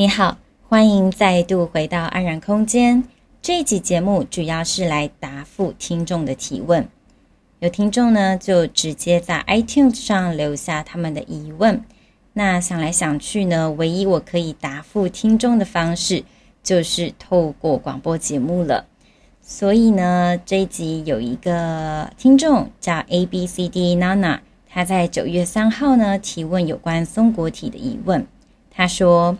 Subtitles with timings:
[0.00, 3.04] 你好，欢迎再度回到安然空间。
[3.42, 6.88] 这一集节目主要是来答复听众的提问。
[7.58, 11.84] 有听众呢，就直接在 iTunes 上留下他们的疑问。
[12.32, 16.24] 那想来想去呢，唯一我可以答复听众的方式，
[16.62, 18.86] 就是透过广播节目了。
[19.42, 28.26] 所以呢，这一集有一个听众叫 A B C D Nana，他在九月三号呢提问有关松果体的疑问。
[28.72, 29.36] 他说：“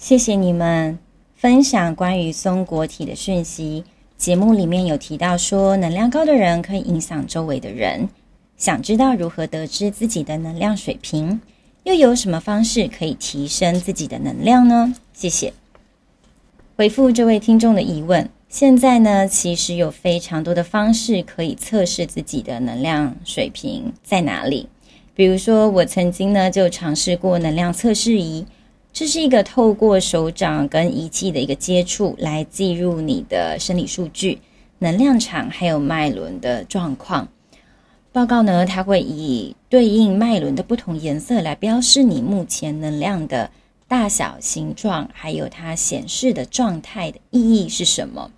[0.00, 0.98] 谢谢你们
[1.34, 3.84] 分享关于松果体的讯息。
[4.16, 8.08] 节目里面有提到说，能量高的人可以影响周围的人。
[8.56, 11.38] 想知道如何得知自己的能量水平，
[11.84, 15.52] 又有什么方式可以提升自己的能量呢？”谢谢。
[16.76, 18.26] 回复这位听众的疑问。
[18.48, 24.66] 现在呢，其实有非常多的方式可以测试自己的能量水平在哪里。
[25.14, 28.46] 比如说，我曾经呢就尝试过能量测试仪，
[28.92, 34.40] 这是一个透过手掌跟仪器的一个接触来记录你的生理数据、
[34.78, 37.28] 能量场还有脉轮的状况。
[38.12, 43.48] 报告呢，它会以对应脉轮的不同颜色来标示你目前能量的
[43.86, 48.30] 大小、形状，还有它显示的状态的意义是什么。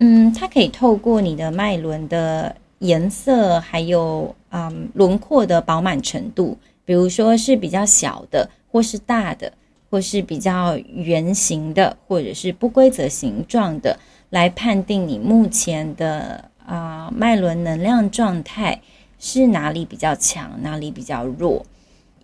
[0.00, 9.52] 嗯，它可以透过你的脉轮的颜色，还有嗯轮廓的饱满程度，比如说是比较小的，或是大的，
[9.94, 13.96] 或是比较圆形的，或者是不规则形状的，
[14.30, 18.80] 来判定你目前的啊脉轮能量状态
[19.20, 21.64] 是哪里比较强，哪里比较弱。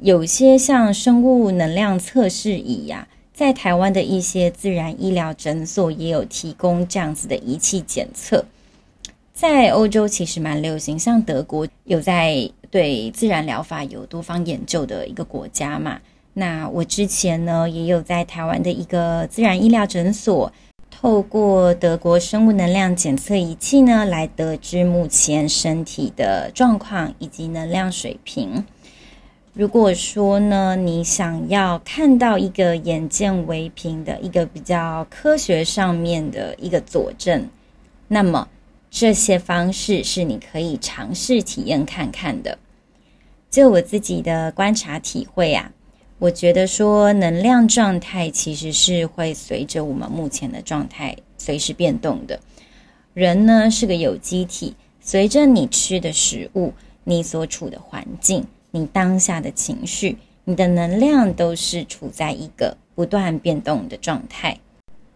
[0.00, 8.44] 有些像生物能量测试仪呀、在台湾的一些自然医疗诊所也有提供这样子的仪器检测，
[9.32, 16.00] 在欧洲其实蛮流行，像德国有在对自然疗法有多方研究的一个国家嘛。
[16.34, 20.52] 那我之前呢也有在台湾的一个自然医疗诊所，
[20.90, 28.64] 透过德国生物能量检测仪器呢来得知目前身体的状况以及能量水平。
[29.52, 37.48] 如果说呢，你想要看到一个眼见为凭的一个比较科学上面的一个佐证，
[38.06, 38.48] 那么
[38.88, 42.58] 这些方式是你可以尝试体验看看的。
[43.50, 45.72] 就我自己的观察体会啊，
[46.20, 52.38] 我觉得说能量状态其实是会随着我们目前的状态随时变动的。
[53.14, 58.46] 人呢是个有机体，随着你吃的食物，你所处的环境。
[58.70, 64.58] 你当下的情绪，你的能量都是处在一个不断变动的状态。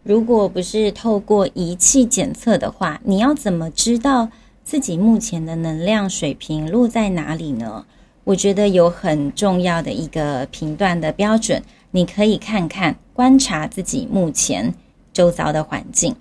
[0.02, 4.30] 如果不是透过仪器检测的话，你要怎么知道
[4.64, 7.84] 自己目前的能量水平落在哪里呢？
[8.24, 14.74] 我觉得有很重要的一个评断的标准，你可以看看观察自己目前
[15.12, 16.16] 周遭的环境。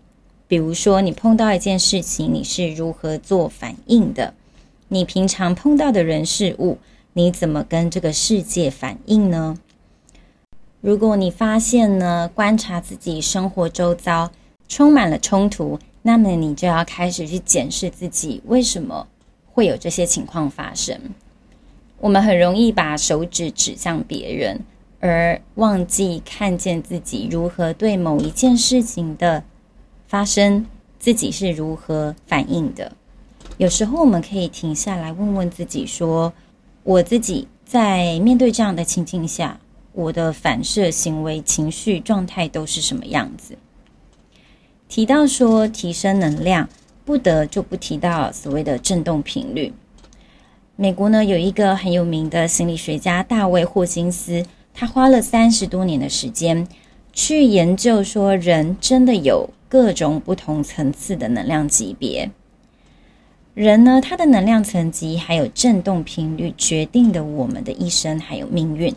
[0.48, 4.34] 比如说，你碰到一件事情，你是如何做反应的？
[4.90, 6.78] 你平常碰到的人事物。
[7.16, 9.58] 你怎么跟这个世界反应呢？
[10.82, 14.32] 如果你发现呢，观察自己生活周遭
[14.68, 19.08] 充满了冲突，那么你就要开始去检视自己为什么
[19.54, 21.00] 会有这些情况发生。
[22.04, 24.60] 我们很容易把手指指向别人，
[25.00, 29.42] 而忘记看见自己如何对某一件事情的
[30.06, 30.66] 发生，
[31.00, 32.92] 自己是如何反应的。
[33.56, 36.34] 有时候我们可以停下来问问自己说，
[36.84, 39.58] 我自己在面对这样的情境下，
[39.94, 43.58] 我的反射行为、情绪状态都是什么样子？
[44.90, 46.68] 提到说提升能量，
[47.06, 49.72] 不得就不提到所谓的振动频率。
[50.76, 56.68] 美国呢有一个很有名的心理学家大卫霍金斯，他花了三十多年的时间
[57.14, 62.32] 去研究说，人真的有各种不同层次的能量级别。
[63.54, 68.96] 人呢，他的能量层级还有振动频率，决定的我们的一生还有命运。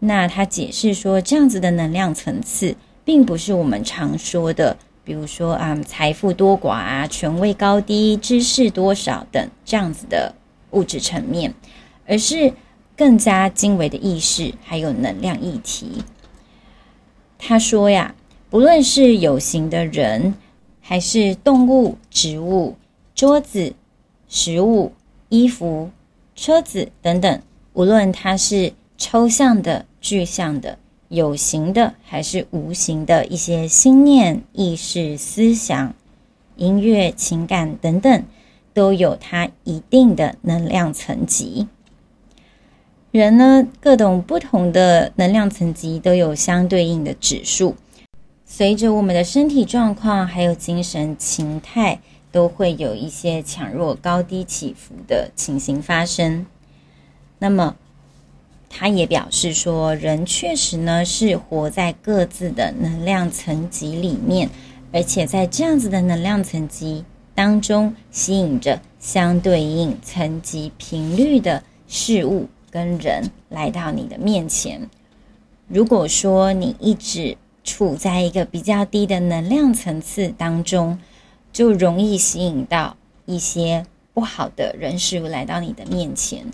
[0.00, 2.76] 那他解释说，这样子的能量层次，
[3.06, 10.34] 并不是我们常说的，比如说啊，财富多寡啊，权位高低，知识多少等这样子的
[10.74, 11.54] 物质层面，
[12.06, 12.52] 而是
[12.96, 16.04] 更加精微的意识，还有能量议题。
[17.38, 18.14] 他说呀，
[18.50, 20.34] 不论是有形的人，
[20.80, 22.76] 还是动物、植物。
[23.14, 23.74] 桌子、
[24.28, 24.92] 食物、
[25.28, 25.90] 衣服、
[26.34, 27.42] 车子等等，
[27.72, 30.78] 无论它是抽象的、具象的、
[31.08, 35.94] 有形的还是无形的一些心念、意识、思想、
[36.56, 38.24] 音乐、情感等等，
[38.74, 41.68] 都有它一定的能量层级。
[43.10, 47.76] 人呢，各种不同的能量层级都有相对应的指数，
[48.44, 52.00] 随着我们的身体状况还有精神情态，
[52.32, 56.44] 都会有一些强弱高低起伏的情形发生。
[57.38, 57.76] 那么，
[58.68, 64.50] 他也表示说，人确实呢是活在各自的能量层级里面，
[64.92, 72.48] 而且在这样子的能量层级当中，吸引着相对应层级频率的事物。
[72.70, 74.90] 跟人来到你的面前，
[75.68, 80.98] 如果说你一直处在一个比较低的能量层次当中，
[81.52, 82.96] 就容易吸引到
[83.26, 86.44] 一些不好的人事物来到你的面前。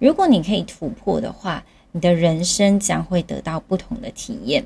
[0.00, 4.64] 如果你可以突破的话，你的人生将会得到不同的体验。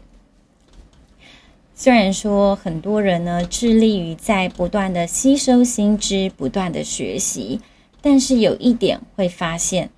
[1.78, 7.60] 虽然说很多人呢致力于在不断的吸收新知、不断的学习，
[8.00, 9.90] 但是有一点会发现。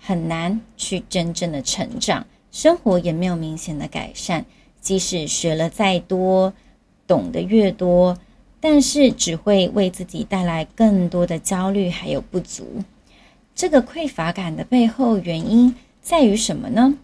[0.00, 4.46] 很难去真正的成长，生活也没有明显的改善。
[4.80, 6.54] 即使学了再多，
[7.06, 8.16] 懂得越多，
[8.58, 12.82] 但是只会为自己带来更多的焦虑还有不足。
[13.54, 16.96] 这个匮乏感的背后原因在于什么呢？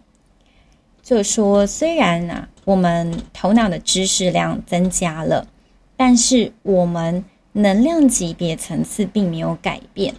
[1.03, 5.47] 就说，虽然啊，我们头脑的知识量增加了，
[5.95, 7.23] 但是我们
[7.53, 10.15] 能量级别层次并没有改变。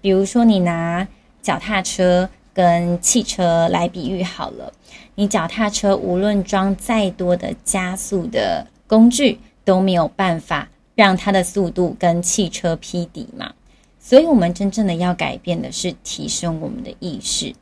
[0.00, 1.06] 比如说，你拿
[1.42, 4.72] 脚踏车跟汽车来比喻好了，
[5.14, 13.52] 你脚踏车无论装再多的加速的工具，都没有办法让它的速度跟汽车匹敌嘛。
[14.00, 17.54] 所以，我们真正的要改变的是提升我们的意识。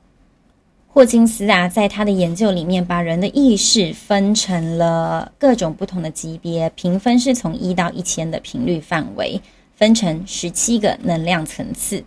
[0.92, 9.40] 霍金斯啊，在他的研究里面，把人的意识分成了各种不同的级别，评分是从一到一千的频率范围，
[9.76, 12.02] 分成十七个能量层次。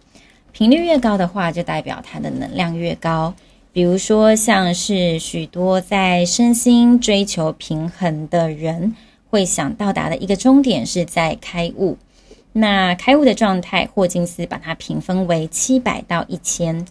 [0.52, 3.34] 频率越高的话，就代表它的能量越高。
[3.72, 8.94] 比如说，像是许多在身心追求平衡的人，
[9.30, 11.98] 会想到达的一个终点是在开悟。
[12.52, 16.86] 那开悟的状态，霍金斯把它评分为七百到一千，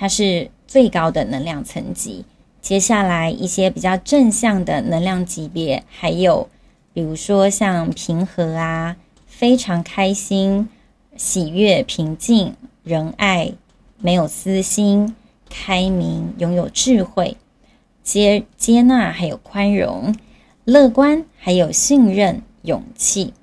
[0.00, 2.24] 它是最高的能量层级。
[2.62, 6.48] 接下来一些比较正向的能量级别，还有
[6.94, 10.70] 比如说像平和啊，非常开心、
[11.18, 12.54] 喜悦、平静。
[12.82, 13.52] 仁爱，
[13.98, 15.14] 没有私心，
[15.50, 17.36] 开明，拥有智慧，
[18.02, 20.16] 接接纳，还有宽容，
[20.64, 23.34] 乐观，还有信任，勇气。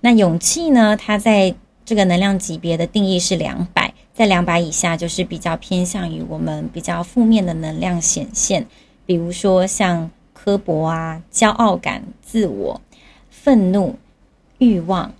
[0.00, 0.96] 那勇气呢？
[0.96, 1.54] 它在
[1.84, 8.66] 这个能量级别的定义是两百，在两百以下就是比较偏向于我们比较负面的能量显现，
[9.06, 12.80] 比如说像刻薄啊、骄傲感、自我、
[13.30, 13.96] 愤怒、
[14.58, 15.12] 欲望。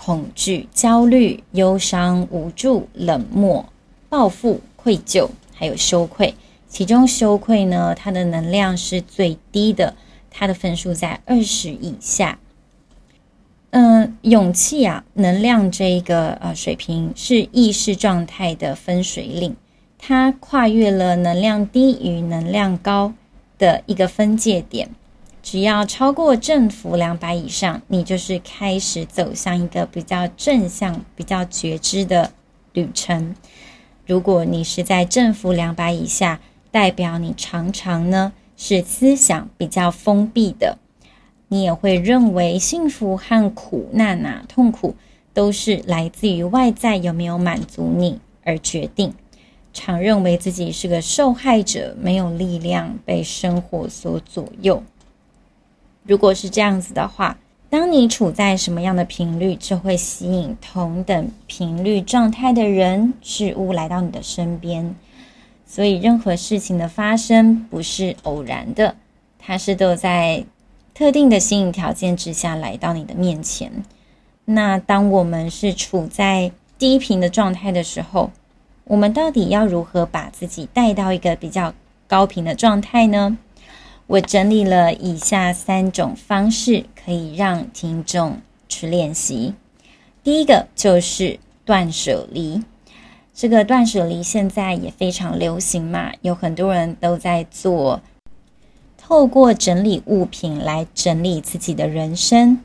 [0.00, 3.68] 恐惧、焦虑、忧伤、无助、冷漠、
[4.08, 6.34] 报复、愧疚，还有羞愧。
[6.68, 9.96] 其中羞愧呢，它的能量是最低的，
[10.30, 12.38] 它的分数在二十以下。
[13.70, 19.54] 嗯、勇气啊，能量这一个呃水平是意识状态的分水岭，
[19.98, 23.12] 它跨越了能量低与能量高
[23.58, 24.88] 的一个分界点。
[25.42, 32.32] 只要超过正负两百以上，你就是开始走向一个比较正向、比较觉知的
[32.72, 33.34] 旅程。
[34.06, 36.40] 如果你是在正负两百以下，
[36.70, 40.78] 代表你常常呢是思想比较封闭的，
[41.48, 44.94] 你也会认为幸福和苦难啊、痛苦
[45.32, 49.14] 都是来自于外在有没有满足你而决定，
[49.72, 54.82] 常认为自己是个受害者，没有力量被生活所左右。
[56.04, 57.38] 如果是这样子的话，
[57.70, 64.94] 当你处在什么样的频率，就会吸引同等频率状态的人事物来到你的身边。
[65.66, 68.96] 所以，任何事情的发生不是偶然的，
[69.38, 70.42] 它是都在
[70.98, 73.84] 特定的吸引条件之下来到你的面前。
[74.46, 78.32] 那当我们是处在低频的状态的时候，
[78.82, 81.72] 我们到底要如何把自己带到一个比较
[82.08, 83.38] 高频的状态呢？
[84.08, 89.54] 我整理了以下三种方式，可以让听众去练习。
[90.24, 92.60] 第一个就是断舍离，
[93.32, 98.00] 这个断舍离现在也非常流行嘛，有很多人都在做，
[99.08, 102.60] 透过整理物品来整理自己的人生。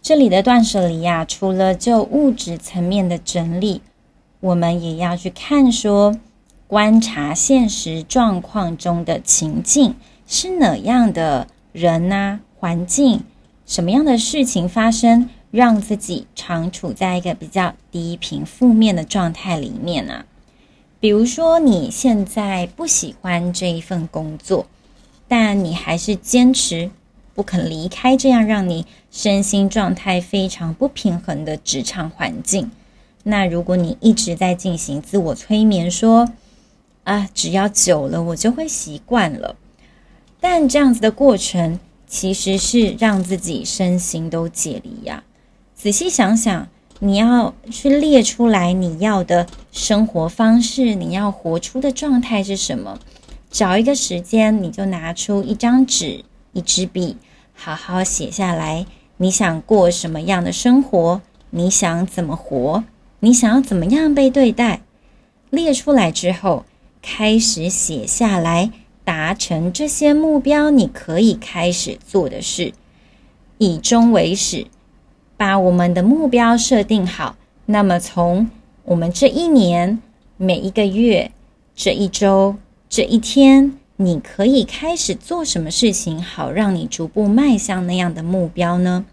[0.00, 3.82] 这里的断舍离呀，除了就物质层面的整理，
[4.40, 6.16] 我们也要去看说，
[6.66, 9.96] 观察现实状况中的情境。
[10.26, 13.20] 是哪样的人呐、环境，
[13.66, 20.26] 什么样的事情发生，让自己常处在一个比较低频负面的状态里面呢、啊？
[20.98, 24.64] 比如说你现在不喜欢这一份工作，
[25.36, 26.92] 但你还是坚持
[27.34, 32.70] 不肯离开，这样让你身心状态非常不平衡的职场环境。
[33.24, 36.28] 那如果你一直在进行自我催眠，说
[37.02, 39.56] 啊，只要久了我就会习惯了，
[40.38, 45.24] 但这样子的过程其实是让自己身心都解离呀。
[45.74, 46.68] 仔细想想，
[47.00, 53.00] 你要去列出来你要的生活方式，你要活出的状态是什么？
[53.54, 57.16] 找一个时间，你就拿出一张纸、一支笔，
[57.54, 58.84] 好好写下来。
[59.18, 61.20] 你想过什么样的生活？
[61.50, 62.82] 你想怎么活？
[63.20, 64.80] 你想要怎么样被对待？
[65.50, 66.64] 列出来之后，
[67.00, 68.72] 开始写下来，
[69.04, 72.72] 达成这些目标，你可以开始做的事，
[73.58, 74.66] 以终为始，
[75.36, 77.36] 把我们的目标设定好。
[77.66, 78.50] 那么，从
[78.82, 80.02] 我们这一年、
[80.36, 81.30] 每一个月、
[81.76, 82.56] 这一周、
[82.96, 89.04] 这一天，你可以开始做什么事情，好让你逐步迈向那样的目标呢？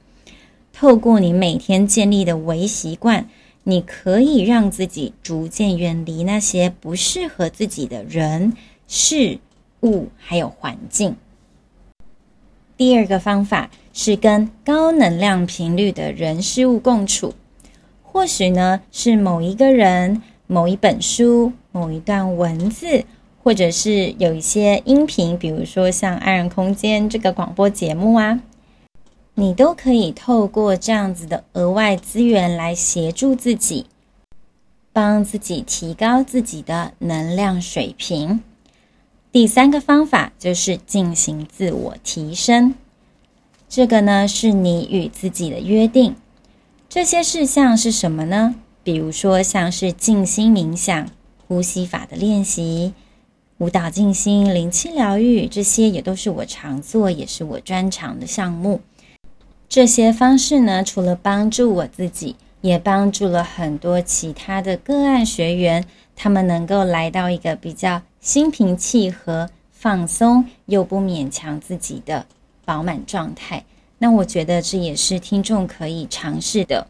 [0.71, 3.27] 透过你每天建立的微习惯。
[3.63, 8.53] 你可以让自己逐渐远离那些不适合自己的人、
[8.87, 9.39] 事
[9.81, 11.15] 物，还有环境。
[12.77, 17.33] 第二个方法是跟高能量频率的人事物共处，
[18.03, 23.05] 或许呢是某一个人、某一本书、某一段文字，
[23.43, 28.41] 或者是有一些音频，比如说像安然空间这个广播节目啊。
[29.35, 33.85] 你都可以透过这样子的额外资源来协助自己，
[34.91, 38.41] 帮自己提高自己的能量水平。
[39.31, 42.75] 第三个方法就是进行自我提升，
[43.69, 46.15] 这个呢是你与自己的约定。
[46.89, 48.55] 这些事项是什么呢？
[48.83, 51.09] 比如说像是静心冥想、
[51.47, 52.93] 呼吸法的练习、
[53.61, 58.81] 舞蹈静心、灵气疗愈，这些也都是我常做，也是我专长的项目。
[59.69, 72.25] 这些方式呢，除了帮助我自己，也帮助了很多其他的个案学员，他们能够来到一个比较心平气和、放松又不勉强自己的
[72.65, 73.63] 饱满状态。
[73.99, 76.87] 那我觉得这也是听众可以尝试的。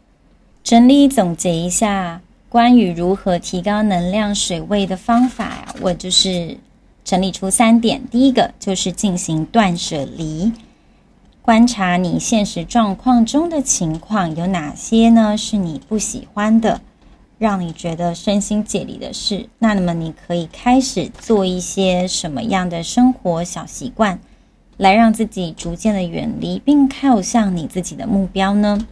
[0.64, 2.22] 整理总结一下
[2.52, 6.58] 关于如何提高能量水位的方法呀，我就是
[7.02, 8.06] 整理出三点。
[8.10, 10.52] 第一个就是进行断舍离。
[11.40, 15.34] 观察你现实状况中的情况有哪些呢？
[15.34, 16.82] 是你不喜欢的，
[17.38, 19.48] 让你觉得身心解离的事。
[19.58, 24.20] 那么你可以开始做一些什么样的生活小习惯，
[24.76, 28.86] 来让自己逐渐的远离并靠向你自己的目标呢？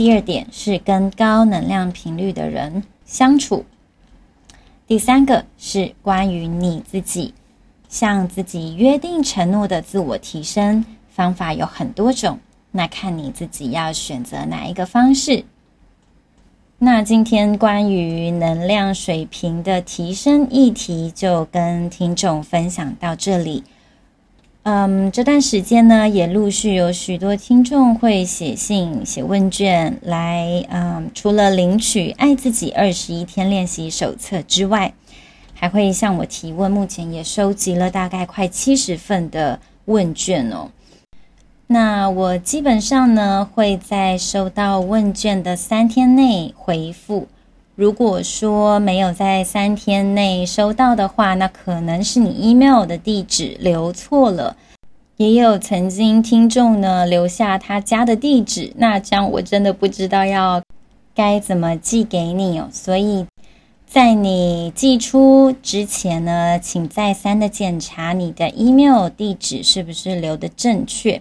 [0.00, 3.66] 第二点是跟高能量频率的人相处。
[4.86, 7.34] 第三个是关于你自己，
[7.90, 10.82] 向自己约定承诺的自我提升。
[11.10, 12.38] 方法有很多种，
[12.70, 15.44] 那看你自己要选择哪一个方式。
[16.78, 23.62] 那今天关于能量水平的提升议题，就跟听众分享到这里。
[24.62, 30.62] 嗯，这段时间呢，也陆续有许多听众会写信、写问卷来。
[30.68, 34.92] 嗯，除了领取《爱自己二十一天练习手册》之外，
[35.54, 36.70] 还会向我提问。
[36.70, 40.68] 目前也收集了大概快七十份的问卷哦。
[41.66, 47.28] 那我基本上呢，会在收到问卷的三天内回复。
[47.74, 54.56] 如果说没有在三天内收到的话，那可能是你 email 的地址留错了。
[55.16, 60.62] 也有曾经听众呢留下他家的地址，那这样我真的不知道要
[61.14, 62.68] 该怎么寄给你哦。
[62.72, 63.26] 所以
[63.86, 71.20] 在你寄出之前呢，请再三的检查你的 email 地址是不是留的正确。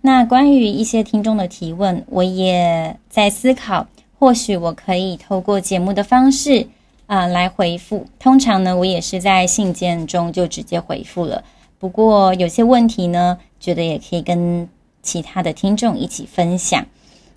[0.00, 3.86] 那关于一些听众的提问，我也在思考，
[4.20, 6.66] 或许我可以透过节目的方式
[7.06, 8.06] 啊、来回复。
[8.18, 11.42] 通常呢，我也是在信件中就直接回复了。
[11.78, 14.68] 不过有些问题呢，觉得也可以跟
[15.02, 16.86] 其他的听众一起分享。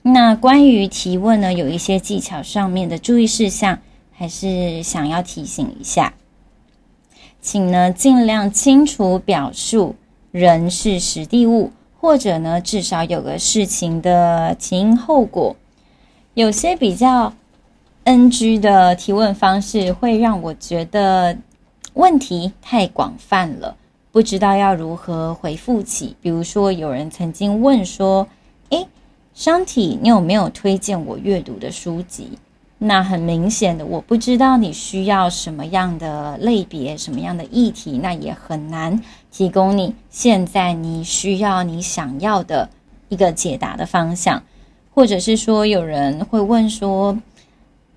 [0.02, 3.80] 那关于提问呢，有一些技巧上面的注意事项，
[4.12, 6.14] 还是想要提醒一下，
[7.40, 9.96] 请呢尽量清楚表述
[10.32, 11.72] 人事时地物。
[12.02, 15.56] 或者呢，至少有个事情的前因后果。
[16.36, 17.32] 有些比较
[18.06, 21.38] NG 的提问方式，会让我觉得
[21.94, 23.76] 问题太广泛了，
[24.12, 26.16] 不知道要如何回复起。
[26.22, 28.28] 比如说，有人曾经问说
[28.72, 28.88] ：“诶
[29.36, 32.40] 商体你有没有推荐我阅读的书籍？”
[32.80, 39.00] 那很明显的，我不知道你需要什么样的类别、什么样的议题，那也很难
[39.32, 42.68] 提供你现在你需要、你想要的
[43.10, 44.42] 一个解答的方向。
[44.94, 47.18] 或者是说，有人会问说：“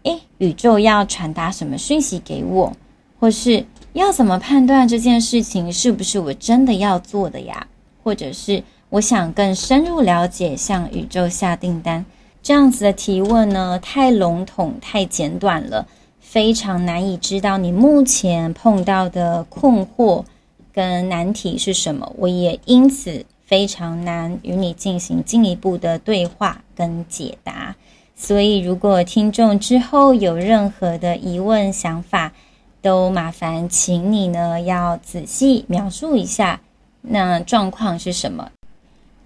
[0.04, 2.72] 诶，宇宙要传达什么讯息给我？
[3.18, 7.66] 或是要怎么判断这件事情是不是我真的要做的呀？
[8.02, 12.04] 或者是我想更深入了解，向宇宙下订单。”
[12.42, 15.84] 这样子的提问呢，太笼统、太简短了，
[16.20, 20.24] 非常难以知道你目前碰到的困惑
[20.72, 22.12] 跟难题是什么。
[22.16, 27.74] 我也因此非常难与你进行进一步的对话跟解答。
[28.14, 32.32] 所以，如果听众之后有任何的疑问、想法，
[32.82, 36.60] 都麻烦请你呢要仔细描述一下，
[37.02, 38.50] 那状况是什么。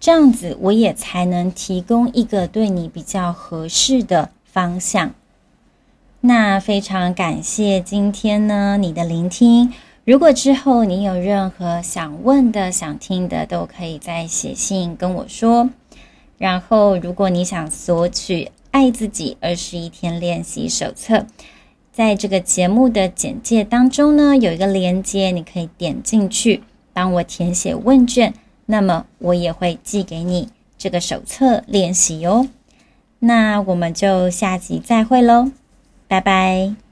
[0.01, 5.13] 这样子，我也才能提供一个对你比较合适的方向。
[6.23, 9.73] 那非常感谢今天呢你的聆听。
[10.05, 15.71] 如果之后你有任何想问的、想听的，都可以再写信跟我说。
[16.39, 21.19] 然后，如果你想索取《爱自己二十一天练习手册》，
[21.93, 28.33] 在这个节目的简介当中呢，有一个链接，你可以点进去，帮我填写问卷。
[28.67, 32.49] 那么我也会寄给你这个手册练习哦。
[33.19, 35.51] 那我们就下集再会喽，
[36.09, 36.90] 拜拜。